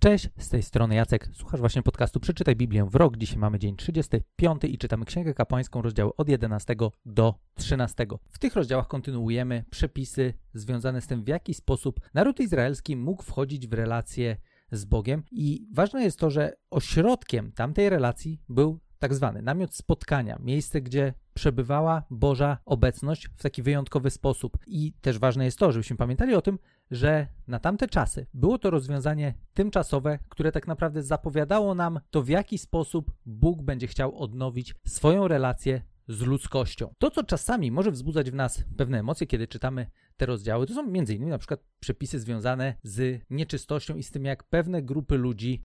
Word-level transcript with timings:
Cześć, 0.00 0.28
z 0.38 0.48
tej 0.48 0.62
strony 0.62 0.94
Jacek. 0.94 1.28
Słuchasz 1.32 1.60
właśnie 1.60 1.82
podcastu 1.82 2.20
Przeczytaj 2.20 2.56
Biblię 2.56 2.84
w 2.84 2.94
rok. 2.94 3.16
Dzisiaj 3.16 3.38
mamy 3.38 3.58
dzień 3.58 3.76
35 3.76 4.64
i 4.64 4.78
czytamy 4.78 5.04
Księgę 5.04 5.34
Kapłańską, 5.34 5.82
rozdziały 5.82 6.16
od 6.16 6.28
11 6.28 6.76
do 7.06 7.34
13. 7.54 8.06
W 8.28 8.38
tych 8.38 8.54
rozdziałach 8.54 8.88
kontynuujemy 8.88 9.64
przepisy 9.70 10.34
związane 10.54 11.00
z 11.00 11.06
tym, 11.06 11.24
w 11.24 11.28
jaki 11.28 11.54
sposób 11.54 12.00
naród 12.14 12.40
izraelski 12.40 12.96
mógł 12.96 13.22
wchodzić 13.22 13.68
w 13.68 13.72
relacje 13.72 14.36
z 14.72 14.84
Bogiem. 14.84 15.22
I 15.30 15.68
ważne 15.74 16.04
jest 16.04 16.18
to, 16.18 16.30
że 16.30 16.52
ośrodkiem 16.70 17.52
tamtej 17.52 17.88
relacji 17.88 18.42
był 18.48 18.80
tak 18.98 19.14
zwany 19.14 19.42
namiot 19.42 19.74
spotkania, 19.74 20.38
miejsce, 20.40 20.80
gdzie 20.80 21.14
przebywała 21.34 22.02
Boża 22.10 22.58
obecność 22.64 23.28
w 23.36 23.42
taki 23.42 23.62
wyjątkowy 23.62 24.10
sposób. 24.10 24.58
I 24.66 24.92
też 25.00 25.18
ważne 25.18 25.44
jest 25.44 25.58
to, 25.58 25.72
żebyśmy 25.72 25.96
pamiętali 25.96 26.34
o 26.34 26.42
tym, 26.42 26.58
że 26.90 27.26
na 27.46 27.58
tamte 27.58 27.88
czasy 27.88 28.26
było 28.34 28.58
to 28.58 28.70
rozwiązanie 28.70 29.34
tymczasowe, 29.54 30.18
które 30.28 30.52
tak 30.52 30.66
naprawdę 30.66 31.02
zapowiadało 31.02 31.74
nam 31.74 32.00
to, 32.10 32.22
w 32.22 32.28
jaki 32.28 32.58
sposób 32.58 33.12
Bóg 33.26 33.62
będzie 33.62 33.86
chciał 33.86 34.18
odnowić 34.18 34.74
swoją 34.86 35.28
relację 35.28 35.82
z 36.08 36.22
ludzkością. 36.22 36.94
To, 36.98 37.10
co 37.10 37.24
czasami 37.24 37.70
może 37.70 37.90
wzbudzać 37.90 38.30
w 38.30 38.34
nas 38.34 38.64
pewne 38.76 38.98
emocje, 38.98 39.26
kiedy 39.26 39.48
czytamy 39.48 39.86
te 40.16 40.26
rozdziały, 40.26 40.66
to 40.66 40.74
są 40.74 40.80
m.in. 40.80 41.28
na 41.28 41.38
przykład 41.38 41.60
przepisy 41.80 42.20
związane 42.20 42.74
z 42.82 43.22
nieczystością 43.30 43.96
i 43.96 44.02
z 44.02 44.10
tym, 44.10 44.24
jak 44.24 44.44
pewne 44.44 44.82
grupy 44.82 45.18
ludzi 45.18 45.62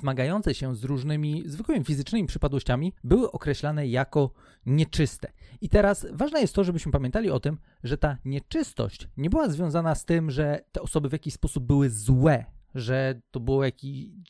zmagające 0.00 0.54
się 0.54 0.76
z 0.76 0.84
różnymi 0.84 1.42
zwykłymi 1.46 1.84
fizycznymi 1.84 2.28
przypadłościami 2.28 2.92
były 3.04 3.32
określane 3.32 3.88
jako 3.88 4.30
nieczyste. 4.66 5.32
I 5.60 5.68
teraz 5.68 6.06
ważne 6.12 6.40
jest 6.40 6.54
to, 6.54 6.64
żebyśmy 6.64 6.92
pamiętali 6.92 7.30
o 7.30 7.40
tym, 7.40 7.58
że 7.82 7.98
ta 7.98 8.18
nieczystość 8.24 9.08
nie 9.16 9.30
była 9.30 9.48
związana 9.48 9.94
z 9.94 10.04
tym, 10.04 10.30
że 10.30 10.64
te 10.72 10.82
osoby 10.82 11.08
w 11.08 11.12
jakiś 11.12 11.34
sposób 11.34 11.64
były 11.64 11.90
złe, 11.90 12.44
że 12.74 13.20
to, 13.30 13.40
było 13.40 13.62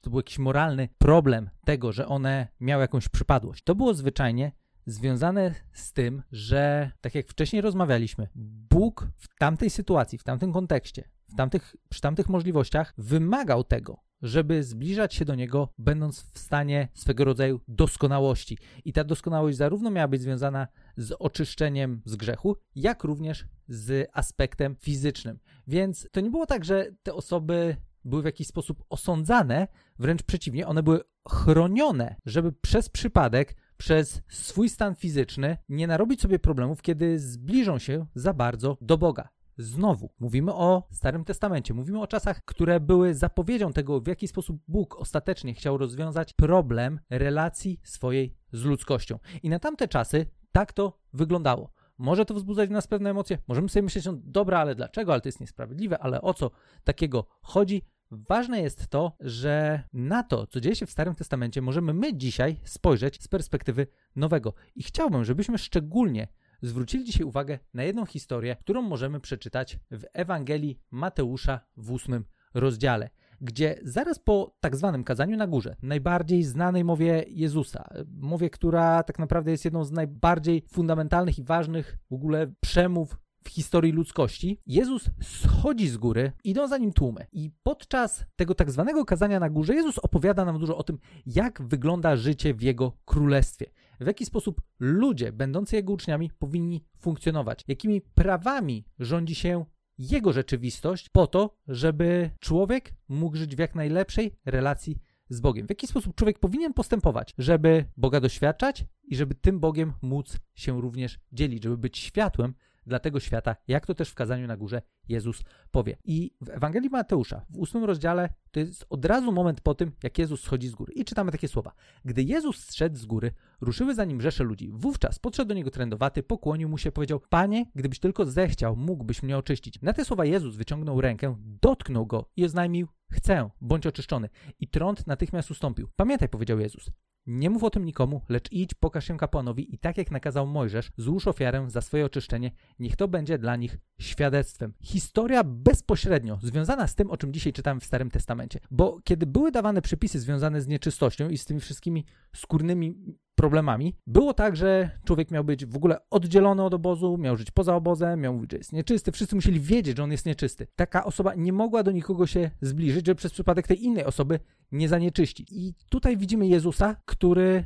to 0.03 0.11
był 0.11 0.19
jakiś 0.19 0.39
moralny 0.39 0.89
problem 0.99 1.51
tego, 1.65 1.93
że 1.93 2.07
one 2.07 2.49
miały 2.61 2.81
jakąś 2.81 3.09
przypadłość. 3.09 3.65
To 3.65 3.75
było 3.75 3.95
zwyczajnie 3.95 4.53
związane 4.87 5.55
z 5.73 5.93
tym, 5.93 6.23
że 6.33 6.91
tak 7.01 7.15
jak 7.15 7.27
wcześniej 7.27 7.63
rozmawialiśmy, 7.63 8.29
Bóg 8.71 9.09
w 9.17 9.39
tamtej 9.39 9.71
sytuacji, 9.71 10.19
w 10.19 10.25
tamtym 10.25 10.53
kontekście, 10.53 11.09
w 11.29 11.35
tamtych, 11.35 11.77
przy 11.89 12.01
tamtych 12.01 12.29
możliwościach 12.29 12.95
wymagał 12.99 13.65
tego, 13.65 14.01
żeby 14.23 14.63
zbliżać 14.63 15.15
się 15.15 15.25
do 15.25 15.35
Niego, 15.35 15.69
będąc 15.79 16.21
w 16.33 16.39
stanie 16.39 16.89
swego 16.95 17.25
rodzaju 17.25 17.61
doskonałości. 17.69 18.59
I 18.85 18.93
ta 18.93 19.05
doskonałość 19.05 19.57
zarówno 19.57 19.91
miała 19.91 20.09
być 20.09 20.23
związana 20.23 20.69
z 20.97 21.13
oczyszczeniem 21.19 22.03
z 22.05 22.17
grzechu, 22.17 22.57
jak 22.75 23.05
również 23.05 23.47
z 23.69 24.11
aspektem 24.13 24.77
fizycznym. 24.77 25.39
Więc 25.67 26.09
to 26.13 26.21
nie 26.21 26.31
było 26.31 26.47
tak, 26.47 26.65
że 26.65 26.87
te 27.03 27.15
osoby 27.15 27.77
były 28.05 28.23
w 28.23 28.25
jakiś 28.25 28.47
sposób 28.47 28.85
osądzane, 28.89 29.69
wręcz 29.99 30.23
przeciwnie, 30.23 30.67
one 30.67 30.83
były 30.83 31.01
chronione, 31.29 32.17
żeby 32.27 32.53
przez 32.53 32.89
przypadek, 32.89 33.57
przez 33.77 34.23
swój 34.29 34.69
stan 34.69 34.95
fizyczny 34.95 35.57
nie 35.69 35.87
narobić 35.87 36.21
sobie 36.21 36.39
problemów, 36.39 36.83
kiedy 36.83 37.19
zbliżą 37.19 37.79
się 37.79 38.07
za 38.15 38.35
bardzo 38.35 38.79
do 38.81 38.99
Boga. 38.99 39.29
Znowu, 39.61 40.11
mówimy 40.21 40.55
o 40.55 40.89
Starym 40.91 41.25
Testamencie, 41.25 41.75
mówimy 41.75 42.01
o 42.01 42.07
czasach, 42.07 42.45
które 42.45 42.81
były 42.81 43.15
zapowiedzią 43.15 43.73
tego, 43.73 44.01
w 44.01 44.07
jaki 44.07 44.29
sposób 44.29 44.63
Bóg 44.69 44.97
ostatecznie 45.01 45.55
chciał 45.55 45.79
rozwiązać 45.79 46.33
problem 46.33 47.01
relacji 47.11 47.81
swojej 47.83 48.37
z 48.53 48.65
ludzkością. 48.65 49.19
I 49.43 49.49
na 49.49 49.59
tamte 49.59 49.89
czasy 49.89 50.27
tak 50.53 50.73
to 50.73 50.99
wyglądało. 51.13 51.73
Może 51.99 52.25
to 52.25 52.35
wzbudzać 52.35 52.69
w 52.69 52.73
nas 52.73 52.87
pewne 52.87 53.11
emocje, 53.11 53.39
możemy 53.49 53.69
sobie 53.69 53.83
myśleć, 53.83 54.05
no 54.05 54.13
dobra, 54.17 54.59
ale 54.59 54.75
dlaczego, 54.75 55.13
ale 55.13 55.21
to 55.21 55.29
jest 55.29 55.41
niesprawiedliwe, 55.41 55.99
ale 55.99 56.23
o 56.23 56.35
co 56.35 56.51
takiego 56.85 57.27
chodzi? 57.43 57.83
Ważne 58.11 58.61
jest 58.61 58.87
to, 58.87 59.17
że 59.21 59.83
na 59.93 60.23
to, 60.23 60.47
co 60.47 60.61
dzieje 60.61 60.77
się 60.77 60.87
w 60.87 60.91
Starym 60.91 61.15
Testamencie, 61.15 61.63
możemy 61.63 61.95
my 61.95 62.17
dzisiaj 62.17 62.61
spojrzeć 62.65 63.23
z 63.23 63.29
perspektywy 63.29 63.87
nowego. 64.17 64.55
I 64.75 64.83
chciałbym, 64.83 65.25
żebyśmy 65.25 65.59
szczególnie 65.59 66.29
zwrócili 66.63 67.05
dzisiaj 67.05 67.27
uwagę 67.27 67.59
na 67.75 67.83
jedną 67.83 68.07
historię, 68.07 68.57
którą 68.61 68.83
możemy 68.83 69.21
przeczytać 69.21 69.79
w 69.91 70.05
Ewangelii 70.13 70.79
Mateusza 70.91 71.61
w 71.77 71.91
ósmym 71.93 72.25
rozdziale, 72.55 73.11
gdzie 73.41 73.79
zaraz 73.83 74.19
po 74.19 74.57
tak 74.61 74.77
zwanym 74.77 75.05
kazaniu 75.05 75.37
na 75.37 75.47
górze, 75.47 75.77
najbardziej 75.83 76.43
znanej 76.43 76.85
mowie 76.85 77.25
Jezusa, 77.29 77.89
mowie, 78.17 78.51
która 78.51 79.03
tak 79.03 79.19
naprawdę 79.19 79.51
jest 79.51 79.65
jedną 79.65 79.85
z 79.85 79.93
najbardziej 79.93 80.63
fundamentalnych 80.73 81.39
i 81.39 81.45
ważnych 81.45 81.99
w 82.11 82.15
ogóle 82.15 82.53
przemów 82.61 83.17
w 83.45 83.49
historii 83.49 83.93
ludzkości, 83.93 84.61
Jezus 84.67 85.11
schodzi 85.23 85.89
z 85.89 85.97
góry, 85.97 86.33
idą 86.45 86.69
za 86.69 86.79
nim 86.79 86.93
tłumy. 86.93 87.27
I 87.33 87.51
podczas 87.63 88.25
tego 88.37 88.55
tak 88.55 88.71
zwanego 88.71 89.05
kazania 89.05 89.41
na 89.41 89.51
górze, 89.51 89.75
Jezus 89.75 89.99
opowiada 89.99 90.45
nam 90.45 90.59
dużo 90.59 90.77
o 90.77 90.83
tym, 90.83 90.99
jak 91.27 91.63
wygląda 91.63 92.17
życie 92.17 92.55
w 92.55 92.63
jego 92.63 92.93
królestwie 93.05 93.67
w 94.01 94.07
jaki 94.07 94.27
sposób 94.27 94.63
ludzie, 94.79 95.33
będący 95.33 95.77
jego 95.77 95.93
uczniami, 95.93 96.31
powinni 96.39 96.85
funkcjonować, 96.99 97.65
jakimi 97.69 98.01
prawami 98.01 98.85
rządzi 98.99 99.35
się 99.35 99.65
jego 99.99 100.33
rzeczywistość, 100.33 101.09
po 101.09 101.27
to, 101.27 101.57
żeby 101.69 102.31
człowiek 102.41 102.95
mógł 103.09 103.37
żyć 103.37 103.57
w 103.57 103.59
jak 103.59 103.75
najlepszej 103.75 104.37
relacji 104.45 104.97
z 105.29 105.41
Bogiem. 105.41 105.67
W 105.67 105.71
jaki 105.71 105.87
sposób 105.87 106.15
człowiek 106.15 106.39
powinien 106.39 106.73
postępować, 106.73 107.35
żeby 107.39 107.85
Boga 107.97 108.21
doświadczać 108.21 108.85
i 109.05 109.17
żeby 109.17 109.35
tym 109.35 109.61
Bogiem 109.61 109.93
móc 110.03 110.39
się 110.55 110.81
również 110.81 111.19
dzielić, 111.33 111.63
żeby 111.63 111.77
być 111.77 111.99
światłem 111.99 112.55
dla 112.91 112.99
tego 112.99 113.21
świata, 113.21 113.57
jak 113.69 113.87
to 113.87 113.95
też 113.95 114.11
w 114.11 114.15
kazaniu 114.15 114.47
na 114.47 114.57
górze 114.57 114.83
Jezus 115.09 115.43
powie. 115.71 115.97
I 116.05 116.31
w 116.41 116.49
Ewangelii 116.49 116.91
Mateusza, 116.91 117.47
w 117.51 117.59
ósmym 117.59 117.85
rozdziale, 117.85 118.29
to 118.51 118.61
jest 118.61 118.87
od 118.91 119.05
razu 119.05 119.33
moment 119.33 119.61
po 119.61 119.75
tym, 119.75 119.93
jak 120.03 120.19
Jezus 120.19 120.43
schodzi 120.43 120.69
z 120.69 120.75
góry. 120.75 120.93
I 120.93 121.05
czytamy 121.05 121.33
takie 121.33 121.49
słowa. 121.49 121.73
Gdy 122.05 122.23
Jezus 122.23 122.65
zszedł 122.67 122.97
z 122.97 123.07
góry, 123.07 123.33
ruszyły 123.61 123.95
za 123.95 124.05
nim 124.05 124.21
rzesze 124.21 124.45
ludzi. 124.45 124.71
Wówczas 124.73 125.19
podszedł 125.19 125.49
do 125.49 125.55
niego 125.55 125.71
trędowaty, 125.71 126.23
pokłonił 126.23 126.69
mu 126.69 126.79
się, 126.79 126.93
powiedział: 126.93 127.21
Panie, 127.29 127.67
gdybyś 127.75 127.99
tylko 127.99 128.27
zechciał, 128.27 128.77
mógłbyś 128.77 129.23
mnie 129.23 129.39
oczyścić. 129.39 129.83
Na 129.83 129.93
te 129.93 130.05
słowa 130.05 130.25
Jezus 130.25 130.57
wyciągnął 130.57 131.01
rękę, 131.01 131.37
dotknął 131.63 132.07
go 132.07 132.31
i 132.37 132.45
oznajmił: 132.45 132.89
Chcę, 133.13 133.51
bądź 133.61 133.87
oczyszczony. 133.87 134.29
I 134.61 134.69
trąd 134.69 135.07
natychmiast 135.07 135.51
ustąpił. 135.51 135.89
Pamiętaj, 135.97 136.29
powiedział 136.29 136.59
Jezus. 136.59 136.91
Nie 137.27 137.51
mów 137.51 137.65
o 137.65 137.71
tym 137.71 137.85
nikomu, 137.85 138.21
lecz 138.29 138.53
idź, 138.53 138.75
pokaż 138.75 139.07
się 139.07 139.17
kapłanowi 139.17 139.75
i 139.75 139.79
tak 139.79 139.99
jak 139.99 140.11
nakazał 140.11 140.47
Mojżesz, 140.47 140.93
złóż 140.97 141.29
ofiarę 141.29 141.71
za 141.71 141.81
swoje 141.81 142.05
oczyszczenie, 142.05 142.51
niech 142.79 142.97
to 142.97 143.09
będzie 143.09 143.39
dla 143.39 143.57
nich 143.57 143.79
świadectwem. 144.01 144.75
Historia 144.83 145.45
bezpośrednio 145.45 146.39
związana 146.43 146.87
z 146.87 146.95
tym, 146.95 147.11
o 147.11 147.17
czym 147.17 147.33
dzisiaj 147.33 147.53
czytamy 147.53 147.81
w 147.81 147.85
Starym 147.85 148.11
Testamencie. 148.11 148.61
Bo 148.71 149.01
kiedy 149.05 149.27
były 149.27 149.51
dawane 149.53 149.83
przepisy 149.83 150.21
związane 150.21 150.63
z 150.63 150.67
nieczystością 150.67 151.29
i 151.29 151.39
z 151.39 151.45
tymi 151.45 151.61
wszystkimi 151.61 152.05
skórnymi 152.37 152.95
problemami. 153.41 153.95
Było 154.07 154.35
tak, 154.35 154.57
że 154.57 154.91
człowiek 155.05 155.31
miał 155.31 155.45
być 155.45 155.67
w 155.67 155.77
ogóle 155.77 155.99
oddzielony 156.11 156.63
od 156.63 156.75
obozu, 156.75 157.19
miał 157.19 157.37
żyć 157.37 157.51
poza 157.51 157.77
obozem, 157.77 158.21
miał 158.21 158.35
mówić, 158.35 158.51
że 158.51 158.57
jest 158.57 158.73
nieczysty. 158.73 159.13
Wszyscy 159.13 159.35
musieli 159.35 159.61
wiedzieć, 159.61 159.97
że 159.97 160.05
on 160.05 160.13
jest 160.13 160.27
nieczysty. 160.27 160.67
Taka 160.77 161.05
osoba 161.05 161.35
nie 161.35 161.53
mogła 161.53 161.83
do 161.83 161.91
nikogo 161.91 162.27
się 162.27 162.51
zbliżyć, 162.61 163.07
żeby 163.07 163.15
przez 163.15 163.33
przypadek 163.33 163.67
tej 163.67 163.85
innej 163.85 164.05
osoby 164.05 164.41
nie 164.73 164.89
zanieczyścić. 164.89 165.53
I 165.53 165.75
tutaj 165.91 166.17
widzimy 166.17 166.47
Jezusa, 166.47 166.97
który 167.05 167.65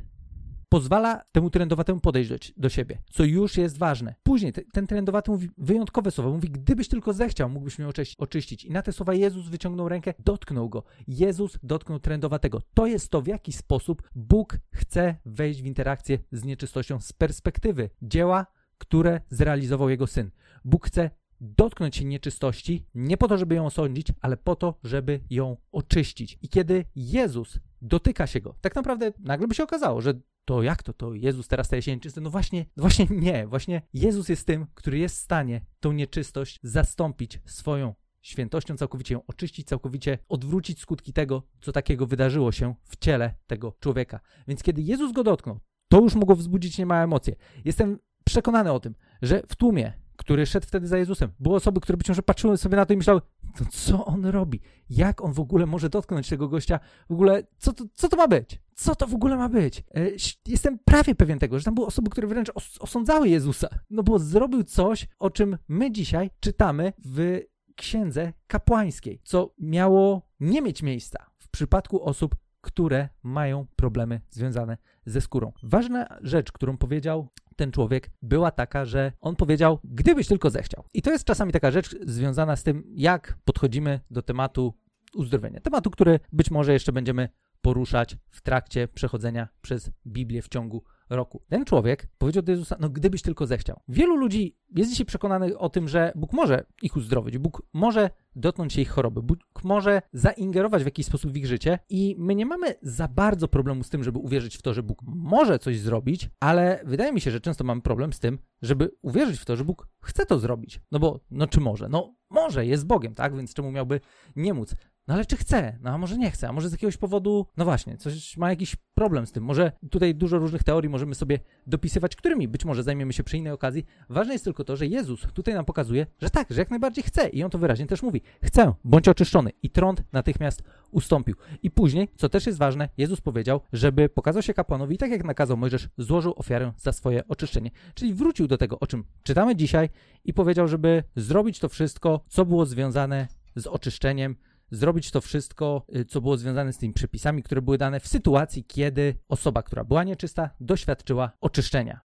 pozwala 0.74 1.24
temu 1.32 1.50
trendowatemu 1.50 2.00
podejść 2.00 2.30
do, 2.30 2.36
do, 2.56 2.68
siebie, 2.68 2.98
co 3.12 3.24
już 3.24 3.56
jest 3.56 3.78
ważne. 3.78 4.14
Później 4.22 4.52
te, 4.52 4.62
ten 4.72 4.86
trendowaty 4.86 5.30
mówi 5.30 5.50
wyjątkowe 5.58 6.10
słowa, 6.10 6.30
mówi, 6.30 6.50
gdybyś 6.50 6.88
tylko 6.88 7.12
zechciał, 7.12 7.50
mógłbyś 7.50 7.78
mnie 7.78 7.88
oczyścić, 7.88 8.16
oczyścić. 8.18 8.64
I 8.64 8.70
na 8.70 8.82
te 8.82 8.92
słowa 8.92 9.14
Jezus 9.14 9.48
wyciągnął 9.48 9.88
rękę, 9.88 10.14
dotknął 10.18 10.68
go. 10.68 10.84
Jezus 11.08 11.58
dotknął 11.62 11.98
trendowatego. 11.98 12.62
To 12.74 12.86
jest 12.86 13.10
to, 13.10 13.22
w 13.22 13.26
jaki 13.26 13.52
sposób 13.52 14.02
Bóg 14.14 14.58
chce 14.72 15.16
wejść 15.24 15.62
w 15.62 15.66
interakcję 15.66 16.18
z 16.32 16.44
nieczystością 16.44 17.00
z 17.00 17.12
perspektywy 17.12 17.90
dzieła, 18.02 18.46
które 18.78 19.20
zrealizował 19.30 19.88
jego 19.88 20.06
syn. 20.06 20.30
Bóg 20.64 20.86
chce 20.86 21.10
dotknąć 21.40 21.96
się 21.96 22.04
nieczystości, 22.04 22.86
nie 22.94 23.16
po 23.16 23.28
to, 23.28 23.38
żeby 23.38 23.54
ją 23.54 23.66
osądzić, 23.66 24.06
ale 24.20 24.36
po 24.36 24.56
to, 24.56 24.78
żeby 24.84 25.20
ją 25.30 25.56
oczyścić. 25.72 26.38
I 26.42 26.48
kiedy 26.48 26.84
Jezus 26.96 27.58
dotyka 27.82 28.26
się 28.26 28.40
go, 28.40 28.54
tak 28.60 28.74
naprawdę 28.74 29.12
nagle 29.18 29.48
by 29.48 29.54
się 29.54 29.64
okazało, 29.64 30.00
że 30.00 30.14
to 30.44 30.62
jak 30.62 30.82
to, 30.82 30.92
to 30.92 31.14
Jezus 31.14 31.48
teraz 31.48 31.66
staje 31.66 31.82
się 31.82 31.94
nieczysty? 31.94 32.20
No 32.20 32.30
właśnie, 32.30 32.66
właśnie 32.76 33.06
nie, 33.10 33.46
właśnie 33.46 33.82
Jezus 33.94 34.28
jest 34.28 34.46
tym, 34.46 34.66
który 34.74 34.98
jest 34.98 35.16
w 35.16 35.20
stanie 35.20 35.60
tą 35.80 35.92
nieczystość 35.92 36.60
zastąpić 36.62 37.40
swoją 37.44 37.94
świętością, 38.22 38.76
całkowicie 38.76 39.14
ją 39.14 39.26
oczyścić, 39.26 39.68
całkowicie 39.68 40.18
odwrócić 40.28 40.80
skutki 40.80 41.12
tego, 41.12 41.42
co 41.60 41.72
takiego 41.72 42.06
wydarzyło 42.06 42.52
się 42.52 42.74
w 42.84 42.96
ciele 42.96 43.34
tego 43.46 43.76
człowieka. 43.80 44.20
Więc 44.48 44.62
kiedy 44.62 44.82
Jezus 44.82 45.12
go 45.12 45.24
dotknął, 45.24 45.60
to 45.88 46.00
już 46.00 46.14
mogło 46.14 46.36
wzbudzić 46.36 46.78
niemałe 46.78 47.04
emocje. 47.04 47.36
Jestem 47.64 47.98
przekonany 48.24 48.72
o 48.72 48.80
tym, 48.80 48.94
że 49.22 49.42
w 49.48 49.56
tłumie 49.56 49.92
który 50.24 50.46
szedł 50.46 50.66
wtedy 50.66 50.86
za 50.86 50.98
Jezusem. 50.98 51.32
Były 51.40 51.56
osoby, 51.56 51.80
które 51.80 51.96
być 51.96 52.08
może 52.08 52.22
patrzyły 52.22 52.56
sobie 52.56 52.76
na 52.76 52.86
to 52.86 52.92
i 52.92 52.96
myślały, 52.96 53.20
to 53.58 53.64
co 53.70 54.04
on 54.04 54.26
robi? 54.26 54.60
Jak 54.90 55.24
on 55.24 55.32
w 55.32 55.40
ogóle 55.40 55.66
może 55.66 55.88
dotknąć 55.88 56.28
tego 56.28 56.48
gościa? 56.48 56.80
W 57.10 57.12
ogóle, 57.12 57.42
co 57.58 57.72
to, 57.72 57.84
co 57.94 58.08
to 58.08 58.16
ma 58.16 58.28
być? 58.28 58.60
Co 58.74 58.94
to 58.94 59.06
w 59.06 59.14
ogóle 59.14 59.36
ma 59.36 59.48
być? 59.48 59.84
E, 59.94 60.10
jestem 60.46 60.78
prawie 60.84 61.14
pewien 61.14 61.38
tego, 61.38 61.58
że 61.58 61.64
tam 61.64 61.74
były 61.74 61.86
osoby, 61.86 62.10
które 62.10 62.26
wręcz 62.26 62.50
os 62.54 62.78
osądzały 62.80 63.28
Jezusa, 63.28 63.68
no 63.90 64.02
bo 64.02 64.18
zrobił 64.18 64.64
coś, 64.64 65.08
o 65.18 65.30
czym 65.30 65.58
my 65.68 65.92
dzisiaj 65.92 66.30
czytamy 66.40 66.92
w 67.04 67.40
księdze 67.76 68.32
kapłańskiej, 68.46 69.20
co 69.24 69.54
miało 69.58 70.22
nie 70.40 70.62
mieć 70.62 70.82
miejsca 70.82 71.26
w 71.38 71.48
przypadku 71.48 72.04
osób, 72.04 72.36
które 72.60 73.08
mają 73.22 73.66
problemy 73.76 74.20
związane 74.30 74.76
ze 75.06 75.20
skórą. 75.20 75.52
Ważna 75.62 76.06
rzecz, 76.20 76.52
którą 76.52 76.76
powiedział 76.76 77.28
ten 77.56 77.72
człowiek, 77.72 78.10
była 78.22 78.50
taka, 78.50 78.84
że 78.84 79.12
on 79.20 79.36
powiedział, 79.36 79.78
gdybyś 79.84 80.28
tylko 80.28 80.50
zechciał. 80.50 80.84
I 80.94 81.02
to 81.02 81.10
jest 81.10 81.24
czasami 81.24 81.52
taka 81.52 81.70
rzecz 81.70 81.96
związana 82.06 82.56
z 82.56 82.62
tym, 82.62 82.84
jak 82.96 83.38
podchodzimy 83.44 84.00
do 84.10 84.22
tematu 84.22 84.74
uzdrowienia. 85.14 85.60
Tematu, 85.60 85.90
który 85.90 86.20
być 86.32 86.50
może 86.50 86.72
jeszcze 86.72 86.92
będziemy 86.92 87.28
poruszać 87.62 88.16
w 88.30 88.42
trakcie 88.42 88.88
przechodzenia 88.88 89.48
przez 89.62 89.90
Biblię 90.06 90.42
w 90.42 90.48
ciągu 90.48 90.84
roku. 91.10 91.42
Ten 91.48 91.64
człowiek 91.64 92.08
powiedział 92.18 92.42
do 92.42 92.52
Jezusa, 92.52 92.76
no 92.80 92.88
gdybyś 92.88 93.22
tylko 93.22 93.46
zechciał. 93.46 93.80
Wielu 93.88 94.16
ludzi 94.16 94.56
jest 94.74 94.90
dzisiaj 94.90 95.06
przekonanych 95.06 95.62
o 95.62 95.68
tym, 95.68 95.88
że 95.88 96.12
Bóg 96.14 96.32
może 96.32 96.64
ich 96.82 96.96
uzdrowić, 96.96 97.38
Bóg 97.38 97.62
może 97.72 98.10
dotknąć 98.36 98.72
się 98.72 98.80
ich 98.80 98.90
choroby, 98.90 99.22
Bóg 99.22 99.38
może 99.64 100.02
zaingerować 100.12 100.82
w 100.82 100.86
jakiś 100.86 101.06
sposób 101.06 101.32
w 101.32 101.36
ich 101.36 101.46
życie 101.46 101.78
i 101.88 102.16
my 102.18 102.34
nie 102.34 102.46
mamy 102.46 102.74
za 102.82 103.08
bardzo 103.08 103.48
problemu 103.48 103.82
z 103.82 103.90
tym, 103.90 104.04
żeby 104.04 104.18
uwierzyć 104.18 104.56
w 104.56 104.62
to, 104.62 104.74
że 104.74 104.82
Bóg 104.82 105.02
może 105.06 105.58
coś 105.58 105.78
zrobić, 105.78 106.30
ale 106.40 106.80
wydaje 106.84 107.12
mi 107.12 107.20
się, 107.20 107.30
że 107.30 107.40
często 107.40 107.64
mamy 107.64 107.80
problem 107.80 108.12
z 108.12 108.20
tym, 108.20 108.38
żeby 108.62 108.90
uwierzyć 109.02 109.40
w 109.40 109.44
to, 109.44 109.56
że 109.56 109.64
Bóg 109.64 109.88
chce 110.02 110.26
to 110.26 110.38
zrobić. 110.38 110.80
No 110.92 110.98
bo, 110.98 111.20
no 111.30 111.46
czy 111.46 111.60
może? 111.60 111.88
No 111.88 112.14
może, 112.30 112.66
jest 112.66 112.86
Bogiem, 112.86 113.14
tak? 113.14 113.36
Więc 113.36 113.54
czemu 113.54 113.70
miałby 113.70 114.00
nie 114.36 114.54
móc? 114.54 114.74
No 115.08 115.14
ale 115.14 115.24
czy 115.24 115.36
chce? 115.36 115.78
No 115.80 115.90
a 115.90 115.98
może 115.98 116.18
nie 116.18 116.30
chce? 116.30 116.48
A 116.48 116.52
może 116.52 116.68
z 116.68 116.72
jakiegoś 116.72 116.96
powodu, 116.96 117.46
no 117.56 117.64
właśnie, 117.64 117.96
coś 117.96 118.36
ma 118.36 118.50
jakiś 118.50 118.76
problem 118.94 119.26
z 119.26 119.32
tym. 119.32 119.44
Może 119.44 119.72
tutaj 119.90 120.14
dużo 120.14 120.38
różnych 120.38 120.62
teorii 120.62 120.90
możemy 120.90 121.14
sobie 121.14 121.38
dopisywać, 121.66 122.16
którymi 122.16 122.48
być 122.48 122.64
może 122.64 122.82
zajmiemy 122.82 123.12
się 123.12 123.24
przy 123.24 123.38
innej 123.38 123.52
okazji. 123.52 123.84
Ważne 124.08 124.32
jest 124.32 124.44
tylko 124.44 124.64
to, 124.64 124.76
że 124.76 124.86
Jezus 124.86 125.20
tutaj 125.34 125.54
nam 125.54 125.64
pokazuje, 125.64 126.06
że 126.22 126.30
tak, 126.30 126.50
że 126.50 126.60
jak 126.60 126.70
najbardziej 126.70 127.04
chce 127.04 127.28
i 127.28 127.42
on 127.42 127.50
to 127.50 127.58
wyraźnie 127.58 127.86
też 127.86 128.02
mówi. 128.02 128.20
Chcę, 128.42 128.74
bądź 128.84 129.08
oczyszczony. 129.08 129.50
I 129.62 129.70
trąd 129.70 130.02
natychmiast 130.12 130.62
ustąpił. 130.90 131.36
I 131.62 131.70
później, 131.70 132.08
co 132.16 132.28
też 132.28 132.46
jest 132.46 132.58
ważne, 132.58 132.88
Jezus 132.98 133.20
powiedział, 133.20 133.60
żeby 133.72 134.08
pokazał 134.08 134.42
się 134.42 134.54
kapłanowi 134.54 134.98
tak 134.98 135.10
jak 135.10 135.24
nakazał 135.24 135.56
Mojżesz, 135.56 135.88
złożył 135.98 136.32
ofiarę 136.36 136.72
za 136.76 136.92
swoje 136.92 137.28
oczyszczenie. 137.28 137.70
Czyli 137.94 138.14
wrócił 138.14 138.46
do 138.46 138.58
tego, 138.58 138.80
o 138.80 138.86
czym 138.86 139.04
czytamy 139.22 139.56
dzisiaj 139.56 139.88
i 140.24 140.34
powiedział, 140.34 140.68
żeby 140.68 141.02
zrobić 141.16 141.58
to 141.58 141.68
wszystko, 141.68 142.20
co 142.28 142.44
było 142.44 142.66
związane 142.66 143.28
z 143.56 143.66
oczyszczeniem, 143.66 144.36
zrobić 144.70 145.10
to 145.10 145.20
wszystko, 145.20 145.86
y, 145.96 146.04
co 146.04 146.20
było 146.20 146.36
związane 146.36 146.72
z 146.72 146.78
tymi 146.78 146.92
przepisami, 146.94 147.42
które 147.42 147.62
były 147.62 147.78
dane 147.78 148.00
w 148.00 148.08
sytuacji, 148.08 148.64
kiedy 148.64 149.14
osoba, 149.28 149.62
która 149.62 149.84
była 149.84 150.04
nieczysta, 150.04 150.50
doświadczyła 150.60 151.30
oczyszczenia. 151.40 152.00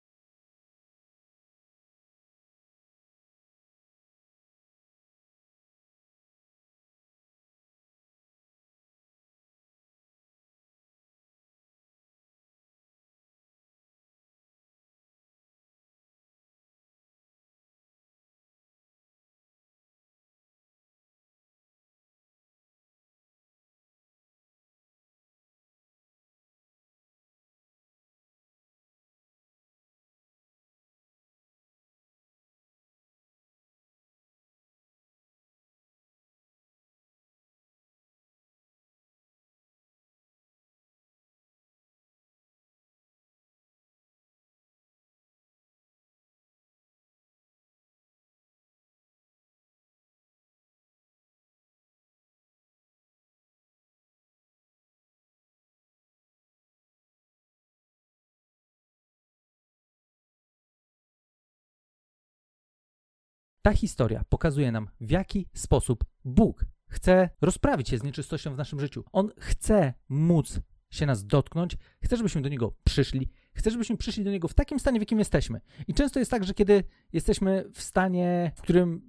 Ta 63.65 63.73
historia 63.73 64.23
pokazuje 64.29 64.71
nam, 64.71 64.87
w 65.01 65.11
jaki 65.11 65.47
sposób 65.53 66.05
Bóg 66.25 66.65
chce 66.87 67.29
rozprawić 67.41 67.89
się 67.89 67.97
z 67.97 68.03
nieczystością 68.03 68.53
w 68.53 68.57
naszym 68.57 68.79
życiu. 68.79 69.03
On 69.11 69.31
chce 69.39 69.93
móc 70.09 70.59
się 70.89 71.05
nas 71.05 71.25
dotknąć, 71.25 71.77
chce, 72.03 72.17
żebyśmy 72.17 72.41
do 72.41 72.49
Niego 72.49 72.75
przyszli, 72.83 73.29
chce, 73.53 73.71
żebyśmy 73.71 73.97
przyszli 73.97 74.23
do 74.23 74.31
Niego 74.31 74.47
w 74.47 74.53
takim 74.53 74.79
stanie, 74.79 74.99
w 74.99 75.01
jakim 75.01 75.19
jesteśmy. 75.19 75.61
I 75.87 75.93
często 75.93 76.19
jest 76.19 76.31
tak, 76.31 76.43
że 76.43 76.53
kiedy 76.53 76.83
jesteśmy 77.13 77.69
w 77.73 77.81
stanie, 77.81 78.51
w 78.55 78.61
którym 78.61 79.01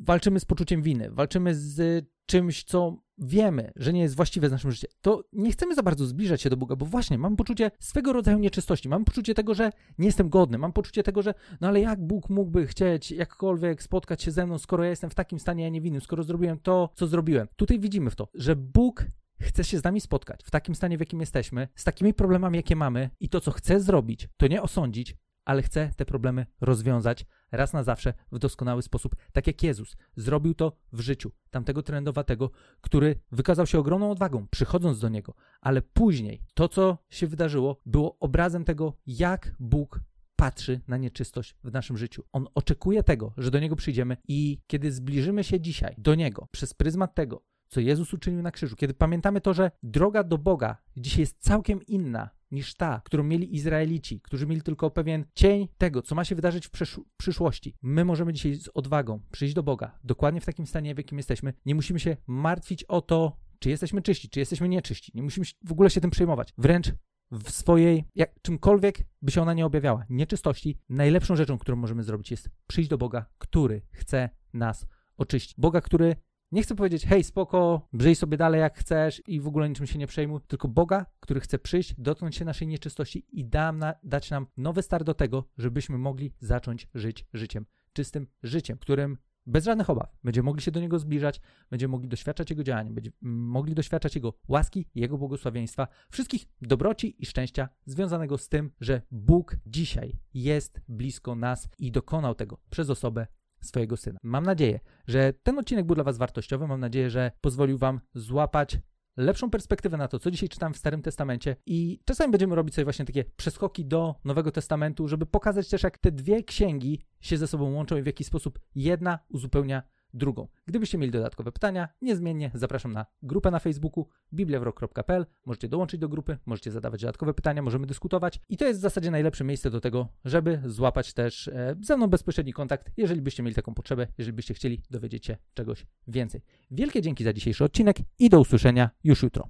walczymy 0.00 0.40
z 0.40 0.44
poczuciem 0.44 0.82
winy, 0.82 1.10
walczymy 1.10 1.54
z 1.54 2.06
czymś, 2.26 2.64
co 2.64 2.96
wiemy, 3.20 3.72
że 3.76 3.92
nie 3.92 4.00
jest 4.00 4.16
właściwe 4.16 4.48
z 4.48 4.52
naszym 4.52 4.72
życiem, 4.72 4.90
to 5.00 5.24
nie 5.32 5.52
chcemy 5.52 5.74
za 5.74 5.82
bardzo 5.82 6.06
zbliżać 6.06 6.42
się 6.42 6.50
do 6.50 6.56
Boga, 6.56 6.76
bo 6.76 6.86
właśnie 6.86 7.18
mam 7.18 7.36
poczucie 7.36 7.70
swego 7.78 8.12
rodzaju 8.12 8.38
nieczystości, 8.38 8.88
mam 8.88 9.04
poczucie 9.04 9.34
tego, 9.34 9.54
że 9.54 9.72
nie 9.98 10.06
jestem 10.06 10.28
godny, 10.28 10.58
mam 10.58 10.72
poczucie 10.72 11.02
tego, 11.02 11.22
że 11.22 11.34
no 11.60 11.68
ale 11.68 11.80
jak 11.80 12.06
Bóg 12.06 12.30
mógłby 12.30 12.66
chcieć 12.66 13.10
jakkolwiek 13.10 13.82
spotkać 13.82 14.22
się 14.22 14.30
ze 14.30 14.46
mną, 14.46 14.58
skoro 14.58 14.84
ja 14.84 14.90
jestem 14.90 15.10
w 15.10 15.14
takim 15.14 15.38
stanie, 15.38 15.70
niewinnym, 15.70 16.00
skoro 16.00 16.22
zrobiłem 16.22 16.58
to, 16.58 16.90
co 16.94 17.06
zrobiłem. 17.06 17.48
Tutaj 17.56 17.80
widzimy 17.80 18.10
w 18.10 18.16
to, 18.16 18.28
że 18.34 18.56
Bóg 18.56 19.06
chce 19.40 19.64
się 19.64 19.78
z 19.78 19.84
nami 19.84 20.00
spotkać 20.00 20.40
w 20.44 20.50
takim 20.50 20.74
stanie, 20.74 20.96
w 20.96 21.00
jakim 21.00 21.20
jesteśmy, 21.20 21.68
z 21.74 21.84
takimi 21.84 22.14
problemami, 22.14 22.56
jakie 22.56 22.76
mamy 22.76 23.10
i 23.20 23.28
to, 23.28 23.40
co 23.40 23.50
chce 23.50 23.80
zrobić, 23.80 24.28
to 24.36 24.46
nie 24.46 24.62
osądzić, 24.62 25.16
ale 25.50 25.62
chce 25.62 25.90
te 25.96 26.04
problemy 26.04 26.46
rozwiązać 26.60 27.26
raz 27.52 27.72
na 27.72 27.82
zawsze 27.82 28.14
w 28.32 28.38
doskonały 28.38 28.82
sposób, 28.82 29.16
tak 29.32 29.46
jak 29.46 29.62
Jezus 29.62 29.96
zrobił 30.16 30.54
to 30.54 30.76
w 30.92 31.00
życiu 31.00 31.32
tamtego 31.50 31.82
trendowatego, 31.82 32.50
który 32.80 33.20
wykazał 33.32 33.66
się 33.66 33.78
ogromną 33.78 34.10
odwagą, 34.10 34.46
przychodząc 34.50 35.00
do 35.00 35.08
niego, 35.08 35.34
ale 35.60 35.82
później 35.82 36.42
to, 36.54 36.68
co 36.68 36.98
się 37.10 37.26
wydarzyło, 37.26 37.76
było 37.86 38.18
obrazem 38.18 38.64
tego, 38.64 38.96
jak 39.06 39.52
Bóg 39.60 40.00
patrzy 40.36 40.80
na 40.88 40.96
nieczystość 40.96 41.56
w 41.64 41.72
naszym 41.72 41.96
życiu. 41.96 42.24
On 42.32 42.46
oczekuje 42.54 43.02
tego, 43.02 43.32
że 43.36 43.50
do 43.50 43.58
niego 43.58 43.76
przyjdziemy 43.76 44.16
i 44.28 44.62
kiedy 44.66 44.92
zbliżymy 44.92 45.44
się 45.44 45.60
dzisiaj 45.60 45.94
do 45.98 46.14
niego 46.14 46.48
przez 46.50 46.74
pryzmat 46.74 47.14
tego, 47.14 47.42
co 47.68 47.80
Jezus 47.80 48.14
uczynił 48.14 48.42
na 48.42 48.50
krzyżu, 48.50 48.76
kiedy 48.76 48.94
pamiętamy 48.94 49.40
to, 49.40 49.54
że 49.54 49.70
droga 49.82 50.24
do 50.24 50.38
Boga 50.38 50.76
dzisiaj 50.96 51.20
jest 51.20 51.42
całkiem 51.42 51.82
inna 51.86 52.39
niż 52.50 52.74
ta, 52.74 53.00
którą 53.04 53.22
mieli 53.22 53.54
Izraelici, 53.56 54.20
którzy 54.20 54.46
mieli 54.46 54.62
tylko 54.62 54.90
pewien 54.90 55.24
cień 55.34 55.68
tego, 55.78 56.02
co 56.02 56.14
ma 56.14 56.24
się 56.24 56.34
wydarzyć 56.34 56.66
w 56.66 56.70
przysz 56.70 57.00
przyszłości. 57.16 57.76
My 57.82 58.04
możemy 58.04 58.32
dzisiaj 58.32 58.54
z 58.54 58.68
odwagą 58.74 59.20
przyjść 59.30 59.54
do 59.54 59.62
Boga, 59.62 59.98
dokładnie 60.04 60.40
w 60.40 60.46
takim 60.46 60.66
stanie, 60.66 60.94
w 60.94 60.98
jakim 60.98 61.18
jesteśmy. 61.18 61.54
Nie 61.66 61.74
musimy 61.74 62.00
się 62.00 62.16
martwić 62.26 62.84
o 62.84 63.00
to, 63.00 63.36
czy 63.58 63.70
jesteśmy 63.70 64.02
czyści, 64.02 64.28
czy 64.28 64.40
jesteśmy 64.40 64.68
nieczyści. 64.68 65.12
Nie 65.14 65.22
musimy 65.22 65.46
w 65.64 65.72
ogóle 65.72 65.90
się 65.90 66.00
tym 66.00 66.10
przejmować. 66.10 66.52
Wręcz 66.58 66.92
w 67.32 67.50
swojej, 67.50 68.04
jak, 68.14 68.42
czymkolwiek 68.42 68.98
by 69.22 69.30
się 69.30 69.42
ona 69.42 69.54
nie 69.54 69.66
objawiała, 69.66 70.04
nieczystości, 70.08 70.78
najlepszą 70.88 71.36
rzeczą, 71.36 71.58
którą 71.58 71.76
możemy 71.76 72.02
zrobić, 72.02 72.30
jest 72.30 72.50
przyjść 72.66 72.90
do 72.90 72.98
Boga, 72.98 73.26
który 73.38 73.82
chce 73.92 74.30
nas 74.52 74.86
oczyścić. 75.16 75.54
Boga, 75.58 75.80
który 75.80 76.16
nie 76.52 76.62
chcę 76.62 76.74
powiedzieć, 76.74 77.06
hej, 77.06 77.24
spoko, 77.24 77.88
żyj 77.92 78.14
sobie 78.14 78.36
dalej 78.36 78.60
jak 78.60 78.78
chcesz 78.78 79.22
i 79.26 79.40
w 79.40 79.46
ogóle 79.46 79.68
niczym 79.68 79.86
się 79.86 79.98
nie 79.98 80.06
przejmuj, 80.06 80.40
tylko 80.48 80.68
Boga, 80.68 81.06
który 81.20 81.40
chce 81.40 81.58
przyjść, 81.58 81.94
dotknąć 81.98 82.36
się 82.36 82.44
naszej 82.44 82.68
nieczystości 82.68 83.26
i 83.32 83.44
da 83.44 83.72
na, 83.72 83.94
dać 84.02 84.30
nam 84.30 84.46
nowy 84.56 84.82
start 84.82 85.04
do 85.04 85.14
tego, 85.14 85.44
żebyśmy 85.58 85.98
mogli 85.98 86.32
zacząć 86.38 86.88
żyć 86.94 87.26
życiem, 87.32 87.66
czystym 87.92 88.26
życiem, 88.42 88.78
którym 88.78 89.16
bez 89.46 89.64
żadnych 89.64 89.90
obaw 89.90 90.16
będziemy 90.24 90.44
mogli 90.44 90.62
się 90.62 90.70
do 90.70 90.80
Niego 90.80 90.98
zbliżać, 90.98 91.40
będziemy 91.70 91.92
mogli 91.92 92.08
doświadczać 92.08 92.50
Jego 92.50 92.64
działania, 92.64 92.90
będziemy 92.90 93.16
mogli 93.22 93.74
doświadczać 93.74 94.14
Jego 94.14 94.34
łaski, 94.48 94.86
Jego 94.94 95.18
błogosławieństwa, 95.18 95.88
wszystkich 96.10 96.46
dobroci 96.62 97.22
i 97.22 97.26
szczęścia 97.26 97.68
związanego 97.86 98.38
z 98.38 98.48
tym, 98.48 98.70
że 98.80 99.02
Bóg 99.10 99.56
dzisiaj 99.66 100.18
jest 100.34 100.80
blisko 100.88 101.34
nas 101.34 101.68
i 101.78 101.92
dokonał 101.92 102.34
tego 102.34 102.58
przez 102.70 102.90
osobę 102.90 103.26
swojego 103.62 103.96
syna. 103.96 104.18
Mam 104.22 104.44
nadzieję, 104.44 104.80
że 105.06 105.32
ten 105.42 105.58
odcinek 105.58 105.86
był 105.86 105.94
dla 105.94 106.04
Was 106.04 106.18
wartościowy. 106.18 106.66
Mam 106.66 106.80
nadzieję, 106.80 107.10
że 107.10 107.30
pozwolił 107.40 107.78
Wam 107.78 108.00
złapać 108.14 108.78
lepszą 109.16 109.50
perspektywę 109.50 109.96
na 109.96 110.08
to, 110.08 110.18
co 110.18 110.30
dzisiaj 110.30 110.48
czytam 110.48 110.74
w 110.74 110.76
Starym 110.76 111.02
Testamencie 111.02 111.56
i 111.66 112.00
czasami 112.04 112.30
będziemy 112.30 112.54
robić 112.54 112.74
sobie 112.74 112.84
właśnie 112.84 113.04
takie 113.04 113.24
przeskoki 113.24 113.84
do 113.84 114.14
Nowego 114.24 114.52
Testamentu, 114.52 115.08
żeby 115.08 115.26
pokazać 115.26 115.68
też, 115.68 115.82
jak 115.82 115.98
te 115.98 116.12
dwie 116.12 116.44
księgi 116.44 117.00
się 117.20 117.36
ze 117.36 117.46
sobą 117.46 117.72
łączą 117.72 117.96
i 117.96 118.02
w 118.02 118.06
jaki 118.06 118.24
sposób 118.24 118.60
jedna 118.74 119.18
uzupełnia 119.28 119.82
drugą. 120.14 120.48
Gdybyście 120.66 120.98
mieli 120.98 121.12
dodatkowe 121.12 121.52
pytania, 121.52 121.88
niezmiennie 122.02 122.50
zapraszam 122.54 122.92
na 122.92 123.06
grupę 123.22 123.50
na 123.50 123.58
Facebooku 123.58 124.08
bibliawrok.pl. 124.32 125.26
Możecie 125.46 125.68
dołączyć 125.68 126.00
do 126.00 126.08
grupy, 126.08 126.38
możecie 126.46 126.70
zadawać 126.70 127.00
dodatkowe 127.00 127.34
pytania, 127.34 127.62
możemy 127.62 127.86
dyskutować 127.86 128.40
i 128.48 128.56
to 128.56 128.64
jest 128.64 128.80
w 128.80 128.82
zasadzie 128.82 129.10
najlepsze 129.10 129.44
miejsce 129.44 129.70
do 129.70 129.80
tego, 129.80 130.08
żeby 130.24 130.62
złapać 130.66 131.12
też 131.12 131.48
e, 131.48 131.76
ze 131.80 131.96
mną 131.96 132.06
bezpośredni 132.06 132.52
kontakt, 132.52 132.90
jeżeli 132.96 133.22
byście 133.22 133.42
mieli 133.42 133.54
taką 133.54 133.74
potrzebę, 133.74 134.06
jeżeli 134.18 134.32
byście 134.36 134.54
chcieli 134.54 134.82
dowiedzieć 134.90 135.26
się 135.26 135.36
czegoś 135.54 135.86
więcej. 136.08 136.42
Wielkie 136.70 137.02
dzięki 137.02 137.24
za 137.24 137.32
dzisiejszy 137.32 137.64
odcinek 137.64 137.96
i 138.18 138.28
do 138.28 138.40
usłyszenia 138.40 138.90
już 139.04 139.22
jutro. 139.22 139.48